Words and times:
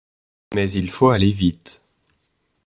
Mais 0.55 0.71
il 0.71 0.89
faut 0.89 1.09
aller 1.11 1.31
vite. 1.31 1.83